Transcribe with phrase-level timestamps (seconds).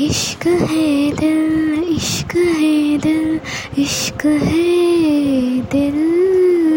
[0.00, 3.40] इश्क है दिल इश्क है दिल
[3.78, 6.75] इश्क है दिल।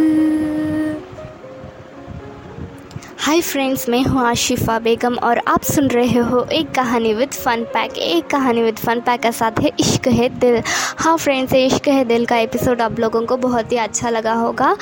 [3.29, 7.63] हाय फ्रेंड्स मैं हूँ आशिफा बेगम और आप सुन रहे हो एक कहानी विद फन
[7.63, 10.61] पैक एक कहानी विद फन पैक का साथ है इश्क है दिल।
[10.99, 14.75] हाँ फ्रेंड्स इश्क है दिल का एपिसोड आप लोगों को बहुत ही अच्छा लगा होगा।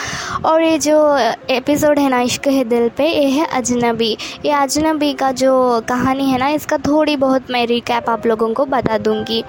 [0.45, 1.17] और ये जो
[1.49, 4.11] एपिसोड है ना इश्क है दिल पे, ये है अजनबी।
[4.45, 8.65] ये अजनबी का जो कहानी है ना, इसका थोड़ी बहुत मैं रिकैप आप लोगों को
[8.67, 9.43] बता दूँगी।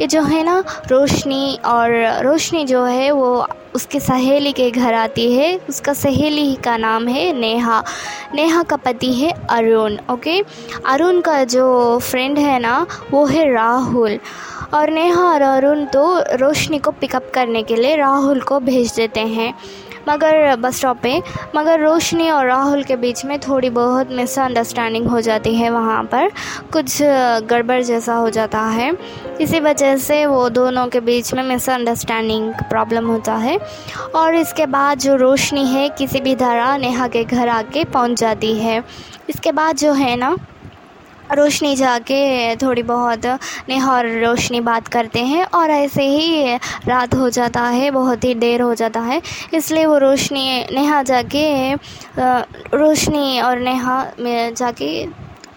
[0.00, 5.32] ये जो है ना रोशनी और रोशनी जो है वो उसकी सहेली के घर आती
[5.34, 7.82] है। उसका सहेली का नाम है नेहा।
[8.34, 10.40] नेहा का पति है अरुण, ओके?
[10.86, 14.18] अरुण का जो फ्रेंड है ना, वो है राहुल।
[14.74, 19.20] और नेहा और अरुण तो रोशनी को पिकअप करने के लिए राहुल को भेज देते
[19.20, 19.54] हैं।
[20.08, 21.20] मगर बस स्टॉप। पे
[21.56, 26.30] मगर रोशनी और राहुल के बीच में थोड़ी बहुत मिसअंडरस्टैंडिंग हो जाती है वहाँ पर।
[26.72, 26.98] कुछ
[27.50, 28.92] गड़बड़ जैसा हो जाता है।
[29.40, 33.58] इसी वजह से वो दोनों के बीच में मिसअंडरस्टैंडिंग प्रॉब्लम होता है।
[34.14, 38.54] और इसके बाद जो रोशनी है, किसी भी तरह नेहा के घर आके पहुँच जाती
[38.54, 38.82] है।
[39.28, 40.36] इसके बाद जो है ना
[41.30, 43.26] रोशनी जाके थोड़ी बहुत।
[43.68, 46.56] नेहा और रोशनी बात करते हैं और ऐसे ही
[46.86, 49.20] रात हो जाता है, बहुत ही देर हो जाता है।
[49.54, 51.74] इसलिए वो रोशनी, नेहा जाके
[52.76, 54.90] रोशनी और नेहा में जाके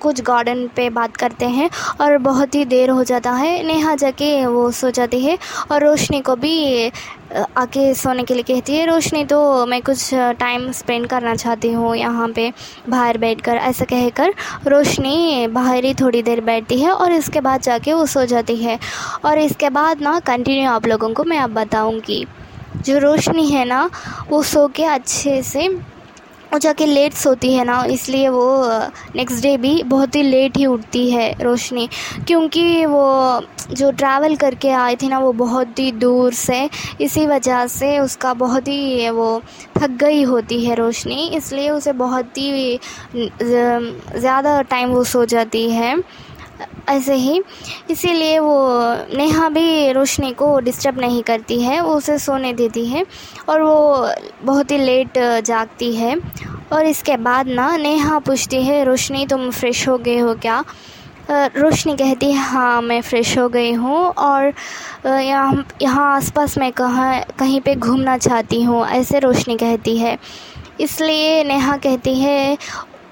[0.05, 1.69] कुछ गार्डन पे बात करते हैं
[2.01, 5.37] और बहुत ही देर हो जाता है। नेहा जाके वो सो जाती है
[5.71, 6.91] और रोशनी को भी
[7.57, 11.95] आके सोने के लिए कहती है, रोशनी तो मैं कुछ टाइम स्पेंड करना चाहती हूँ
[11.95, 12.51] यहाँ पे
[12.89, 14.33] बाहर बैठकर। ऐसा कहकर
[14.67, 18.79] रोशनी बाहर ही थोड़ी देर बैठती है और इसके बाद जाके वो सो जाती है।
[19.25, 22.25] और इसके बाद ना कंटिन्यू आप लोगों को मैं अब बताऊँगी।
[22.77, 23.89] जो रोशनी है ना,
[24.29, 25.67] वो सो के अच्छे से
[26.53, 28.45] वो जाके लेट सोती है ना, इसलिए वो
[29.15, 31.87] नेक्स्ट डे भी बहुत ही लेट ही उठती है रोशनी।
[32.27, 36.69] क्योंकि वो, जो ट्रैवल करके आई थी ना, वो बहुत ही दूर से,
[37.01, 39.41] इसी वजह से उसका बहुत ही, वो,
[39.77, 42.79] थक गई होती है रोशनी। इसलिए उसे बहुत ही
[43.15, 45.95] ज़्यादा टाइम वो सो जाती है।
[46.89, 47.41] ऐसे ही।
[47.91, 48.57] इसीलिए वो
[49.17, 53.05] नेहा भी रोशनी को डिस्टर्ब नहीं करती है, वो उसे सोने देती है
[53.49, 54.07] और वो
[54.43, 56.15] बहुत ही लेट जागती है।
[56.73, 60.63] और इसके बाद ना नेहा पूछती है, रोशनी, तुम फ्रेश हो गए हो क्या?
[61.31, 64.51] रोशनी कहती है हाँ मैं फ़्रेश हो गई हूँ और
[65.05, 70.17] यहाँ यहाँ आसपास मैं कहाँ, कहीं पे घूमना चाहती हूँ, ऐसे रोशनी कहती है।
[70.79, 72.57] इसलिए नेहा कहती है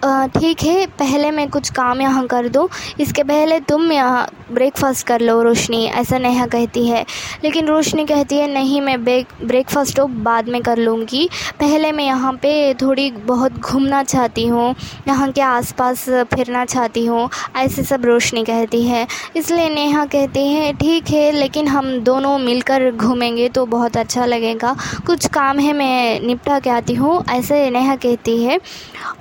[0.03, 2.67] ठीक है, पहले मैं कुछ काम यहाँ कर दूँ।
[2.99, 7.05] इसके पहले तुम यहाँ ब्रेकफास्ट कर लो रोशनी, ऐसा नेहा कहती है।
[7.43, 11.27] लेकिन रोशनी कहती है, नहीं, मैं ब्रेक ब्रेकफास्ट तो बाद में कर लूँगी।
[11.59, 14.73] पहले मैं यहाँ पे थोड़ी बहुत घूमना चाहती हूँ,
[15.07, 16.03] यहाँ के आसपास
[16.33, 21.67] फिरना चाहती हूँ, ऐसे सब रोशनी कहती है। इसलिए नेहा कहती है, ठीक है, लेकिन
[21.67, 24.75] हम दोनों मिलकर घूमेंगे तो बहुत अच्छा लगेगा।
[25.07, 28.59] कुछ काम है, मैं निपटा के आती हूँ, ऐसे नेहा कहती है।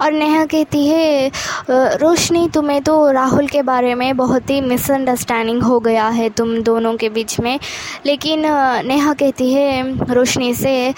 [0.01, 1.31] और नेहा कहती है
[1.97, 6.97] रोशनी, तुम्हें तो राहुल के बारे में बहुत ही मिसअंडरस्टैंडिंग हो गया है तुम दोनों
[6.97, 7.59] के बीच में.
[8.07, 8.43] लेकिन
[8.87, 10.95] नेहा कहती है, रोशनी से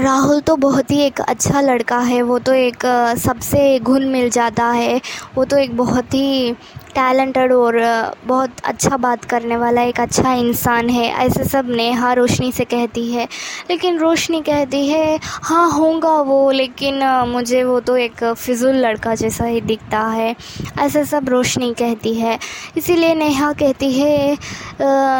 [0.00, 2.86] राहुल तो बहुत ही एक अच्छा लड़का है, वो तो एक
[3.18, 5.00] सबसे घुल मिल जाता है,
[5.34, 6.54] वो तो एक बहुत ही
[6.94, 7.80] टैलेंटेड और
[8.26, 13.10] बहुत अच्छा बात करने वाला, एक अच्छा इंसान है, ऐसे सब नेहा रोशनी से कहती
[13.12, 13.26] है।
[13.70, 19.44] लेकिन रोशनी कहती है हाँ होगा वो, लेकिन मुझे वो तो एक फिज़ुल लड़का जैसा
[19.44, 20.34] ही दिखता है।
[20.80, 22.38] ऐसे सब रोशनी कहती है।
[22.76, 24.36] इसीलिए नेहा कहती है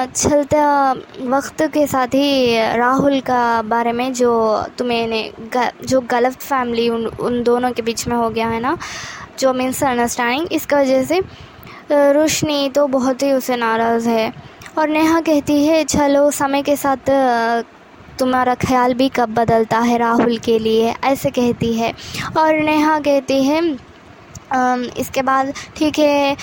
[0.06, 0.92] चलता
[1.28, 4.32] वक्त के साथ ही राहुल का बारे में जो
[4.78, 5.30] तुम्हें
[5.86, 8.76] जो गलत फैमिली उन उन दोनों के बीच में हो गया है ना,
[9.38, 11.20] जो मीन्स अंडरस्टैंडिंग इसका वजह से
[11.92, 14.32] रोशनी तो बहुत ही उसे नाराज़ है।
[14.78, 17.10] और नेहा कहती है, चलो, समय के साथ
[18.18, 20.94] तुम्हारा ख्याल भी कब बदलता है राहुल के लिए?
[21.04, 21.92] ऐसे कहती है।
[22.38, 23.91] और नेहा कहती है
[24.98, 26.36] इसके बाद ठीक है,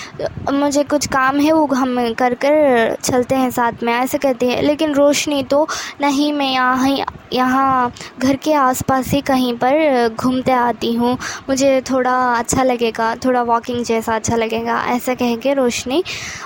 [0.52, 4.60] मुझे कुछ काम है, वो हम कर कर चलते हैं साथ में, ऐसे कहती है।
[4.62, 5.66] लेकिन रोशनी तो
[6.00, 6.96] नहीं, मैं यहाँ
[7.32, 11.16] यहाँ घर के आसपास ही कहीं पर घूमते आती हूँ।
[11.48, 16.02] मुझे थोड़ा अच्छा लगेगा, थोड़ा वॉकिंग जैसा अच्छा लगेगा, ऐसा कह के रोशनी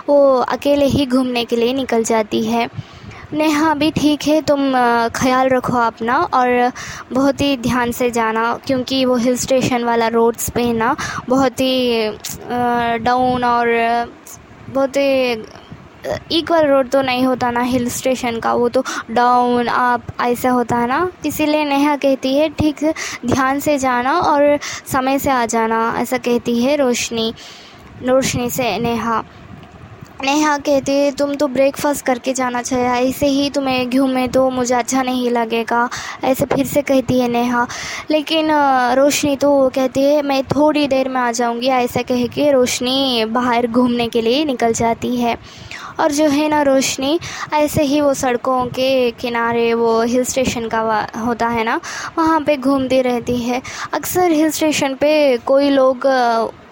[0.08, 2.68] वो अकेले ही घूमने के लिए निकल जाती है।
[3.34, 4.72] नेहा, अभी ठीक है, तुम
[5.16, 6.72] ख्याल रखो अपना और
[7.12, 10.94] बहुत ही ध्यान से जाना, क्योंकि वो हिल स्टेशन वाला रोड्स पे ना,
[11.28, 12.08] बहुत ही
[13.04, 13.68] डाउन और,
[14.70, 15.32] बहुत ही
[16.32, 20.76] इक्वल रोड तो नहीं होता ना हिल स्टेशन का, वो तो डाउन अप ऐसा होता
[20.76, 22.84] है ना। इसीलिए नेहा कहती है, ठीक,
[23.26, 27.32] ध्यान से जाना और समय से आ जाना, ऐसा कहती है रोशनी
[28.02, 29.22] रोशनी से नेहा।
[30.22, 34.74] नेहा कहती है, तुम तो ब्रेकफास्ट करके जाना चाहिए ऐसे ही तुम्हें घूमे तो मुझे
[34.74, 35.88] अच्छा नहीं लगेगा,
[36.24, 37.66] ऐसे फिर से कहती है नेहा।
[38.10, 38.50] लेकिन
[38.96, 43.66] रोशनी तो कहती है, मैं थोड़ी देर में आ जाऊँगी, ऐसा कह के रोशनी बाहर
[43.66, 45.36] घूमने के लिए निकल जाती है।
[46.00, 47.18] और जो है ना रोशनी,
[47.54, 50.80] ऐसे ही वो सड़कों के किनारे, वो हिल स्टेशन का
[51.26, 51.80] होता है ना,
[52.18, 53.60] वहाँ पे घूमती रहती है।
[53.94, 56.06] अक्सर हिल स्टेशन पे कोई लोग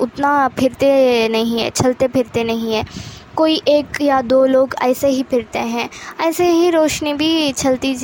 [0.00, 2.84] उतना फिरते नहीं है, चलते फिरते नहीं है।
[3.36, 5.88] कोई एक या दो लोग ऐसे ही फिरते हैं।
[6.20, 7.94] ऐसे ही रोशनी भी चलती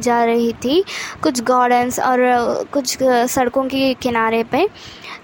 [0.00, 0.82] जा रही थी।
[1.22, 2.18] कुछ गार्डन्स और
[2.72, 4.68] कुछ सड़कों के किनारे पे।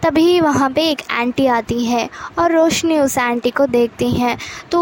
[0.03, 2.09] तभी वहाँ पे एक आंटी आती है
[2.39, 4.37] और रोशनी उस आंटी को देखती हैं।
[4.71, 4.81] तो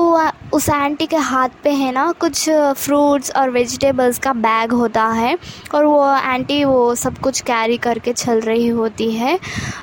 [0.53, 5.37] उस आंटी के हाथ पे है ना, कुछ फ्रूट्स और वेजिटेबल्स का बैग होता है
[5.75, 9.39] और वो आंटी वो सब कुछ कैरी करके चल रही होती है।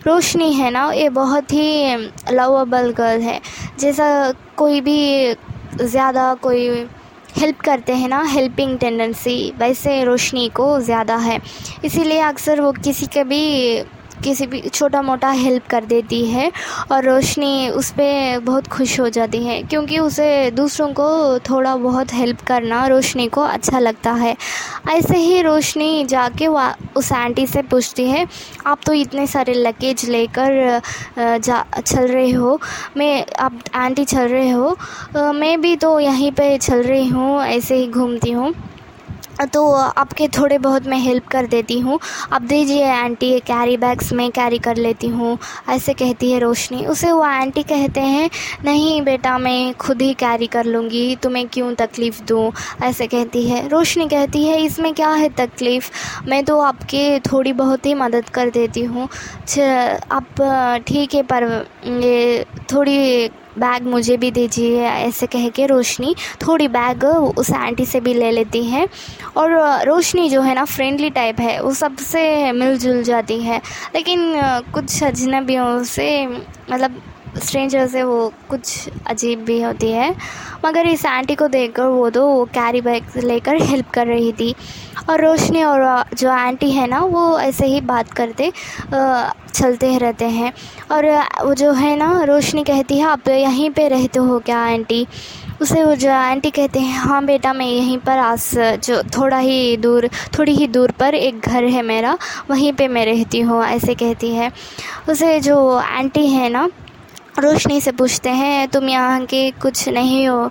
[0.08, 1.96] रोशनी है ना, ये बहुत ही
[2.32, 3.40] लवेबल गर्ल है।
[3.80, 5.36] जैसा कोई भी
[5.82, 6.68] ज़्यादा कोई
[7.38, 11.40] हेल्प करते हैं ना हेल्पिंग टेंडेंसी वैसे रोशनी को ज़्यादा है।
[11.86, 13.42] इसीलिए अक्सर वो किसी के भी
[14.22, 16.52] किसी भी छोटा मोटा हेल्प कर देती है
[16.92, 21.08] और रोशनी उस पर बहुत खुश हो जाती है क्योंकि उसे दूसरों को
[21.50, 24.36] थोड़ा बहुत हेल्प करना रोशनी को अच्छा लगता है।
[24.90, 28.26] ऐसे ही रोशनी जाके उस आंटी से पूछती है,
[28.68, 30.82] आप तो इतने सारे लगेज लेकर
[31.18, 32.60] जा, चल रहे हो।
[32.98, 34.76] मैं, आप आंटी चल रहे हो।
[35.34, 38.54] मैं भी तो यहीं पे चल रही हूँ, ऐसे ही घूमती हूँ।
[39.46, 42.00] तो आपके थोड़े बहुत मैं हेल्प कर देती हूँ।
[42.34, 45.38] आप दीजिए आंटी कैरी बैग्स में कैरी कर लेती हूँ।
[45.70, 48.30] ऐसे कहती है रोशनी। उसे वो आंटी कहते हैं,
[48.66, 52.52] नहीं बेटा, मैं खुद ही कैरी कर लूँगी। तुम्हें क्यों तकलीफ़ दूँ?
[52.84, 55.90] ऐसे कहती है। रोशनी कहती है, इसमें क्या है तकलीफ़?
[56.28, 59.08] मैं तो आपके थोड़ी बहुत ही मदद कर देती हूँ।
[60.12, 61.44] आप, ठीक है, पर
[61.88, 66.16] ये थोड़ी बैग मुझे भी दीजिए, ऐसे कह के रोशनी,
[66.48, 67.04] थोड़ी बैग
[67.38, 68.88] उस आंटी से भी ले लेती है।
[69.38, 69.52] और
[69.84, 73.62] रोशनी जो है ना फ्रेंडली टाइप है, वो सबसे मिलजुल जाती है।
[73.96, 74.34] लेकिन
[74.74, 77.02] कुछ अजनबियों से मतलब
[77.38, 80.16] स्ट्रेंजर से वो कुछ अजीब भी होती है।
[80.66, 84.54] मगर इस आंटी को देखकर वो तो वो कैरी बैग लेकर हेल्प कर रही थी।
[85.10, 88.52] और रोशनी और जो आंटी है ना, वो ऐसे ही बात करते
[88.94, 90.52] चलते रहते हैं।
[90.92, 91.06] और
[91.44, 95.06] वो जो है ना, रोशनी कहती है, आप यहीं पे रहते हो क्या आंटी
[95.62, 98.50] उसे वो जो आंटी कहते हैं हाँ बेटा, मैं यहीं पर आस
[98.86, 100.08] जो थोड़ा ही दूर,
[100.38, 102.18] थोड़ी ही दूर पर एक घर है मेरा,
[102.50, 104.52] वहीं पे मैं रहती हूँ, ऐसे कहती है।
[105.10, 106.68] उसे जो आंटी है ना
[107.42, 110.44] रोशनी से पूछते हैं तुम यहाँ के कुछ नहीं हो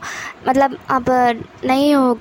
[0.48, 1.10] मतलब अब
[1.64, 2.14] नहीं हो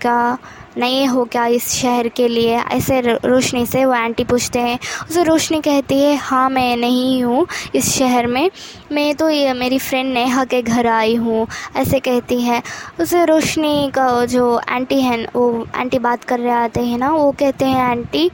[0.80, 2.58] नहीं हो क्या इस शहर के लिए?
[2.72, 4.78] ऐसे रोशनी से वो आंटी पूछते हैं।
[5.10, 7.46] उसे रोशनी कहती है हाँ मैं नहीं हूँ
[7.76, 8.50] इस शहर में।
[8.92, 12.62] मैं तो ये, मेरी फ्रेंड नेहा के घर आई हूँ। ऐसे कहती है।
[13.02, 17.32] उसे रोशनी का जो आंटी है, वो आंटी बात कर रहे आते हैं ना, वो
[17.32, 18.30] कहते हैं, आंटी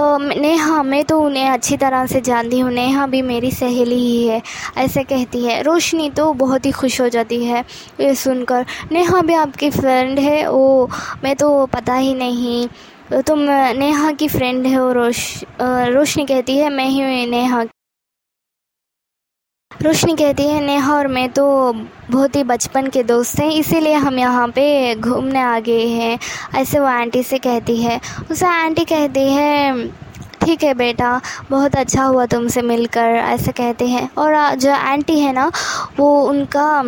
[0.00, 4.42] नेहा, मैं तो उन्हें अच्छी तरह से जानती हूँ। नेहा भी मेरी सहेली ही है।
[4.76, 7.64] ऐसे कहती है। रोशनी तो बहुत ही खुश हो जाती है
[8.00, 10.50] ये सुनकर। नेहा भी आपकी फ्रेंड है?
[10.50, 10.90] वो
[11.24, 13.38] मैं तो पता ही नहीं। तुम
[13.78, 15.18] नेहा की फ्रेंड हो रोश
[15.60, 17.62] रोशनी कहती है, मैं ही नेहा।
[19.72, 21.72] रोशनी कहती है, नेहा और मैं तो
[22.10, 26.18] बहुत ही बचपन के दोस्त हैं, इसीलिए हम यहाँ पे घूमने आ गए हैं।
[26.54, 29.88] ऐसे वो आंटी से कहती है। उसे आंटी कहती है,
[30.44, 35.32] ठीक है बेटा, बहुत अच्छा हुआ तुमसे मिलकर। ऐसे कहते हैं। और जो आंटी है
[35.32, 35.50] ना,
[35.98, 36.82] वो उनका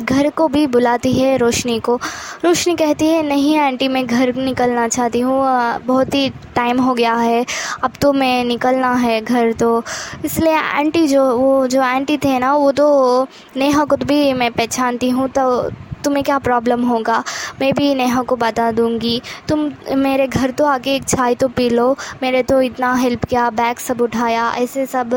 [0.00, 1.98] घर को भी बुलाती है रोशनी को।
[2.44, 5.40] रोशनी कहती है, नहीं, आंटी, मैं घर निकलना चाहती हूँ।
[5.86, 7.44] बहुत ही टाइम हो गया है।
[7.82, 9.82] अब तो मैं निकलना है घर तो।
[10.24, 15.10] इसलिए आंटी जो, वो जो आंटी थे ना, वो तो नेहा को भी मैं पहचानती
[15.10, 15.70] हूँ तो
[16.04, 17.24] तुम्हें क्या प्रॉब्लम होगा?
[17.60, 21.70] मैं भी नेहा को बता दूँगी। तुम, मेरे घर तो आके एक चाय तो पी
[21.70, 25.10] लो। मेरे तो इतना हेल्प किया बैग सब उठाया, ऐसे सब,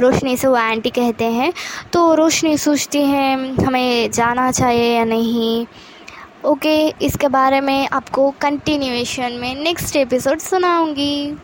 [0.00, 1.52] रोशनी से वो आंटी कहते हैं।
[1.92, 5.66] तो रोशनी सोचती है, हमें जाना चाहिए या नहीं?
[6.44, 11.36] ओके इसके बारे में आपको कंटिन्यूएशन में नेक्स्ट एपिसोड सुनाऊँगी।